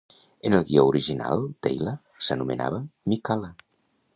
En 0.49 0.53
el 0.59 0.63
guió 0.69 0.85
original, 0.93 1.45
Teyla 1.67 1.93
s'anomenava 2.29 2.81
Mikala. 3.15 3.53